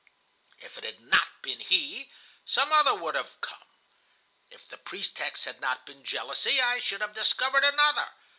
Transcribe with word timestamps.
If 0.57 0.79
it 0.79 0.83
had 0.83 0.99
not 1.01 1.43
been 1.43 1.59
he, 1.59 2.11
some 2.43 2.71
other 2.73 2.95
would 2.95 3.13
have 3.13 3.39
come. 3.39 3.67
If 4.49 4.67
the 4.67 4.77
pretext 4.77 5.45
had 5.45 5.61
not 5.61 5.85
been 5.85 6.03
jealousy, 6.03 6.59
I 6.59 6.79
should 6.79 7.01
have 7.01 7.13
discovered 7.13 7.63
another. 7.63 8.07